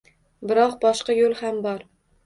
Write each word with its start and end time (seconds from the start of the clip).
Biroq, 0.51 0.73
boshqa 0.87 1.19
yo‘l 1.21 1.39
ham 1.45 1.65
bor 1.71 1.89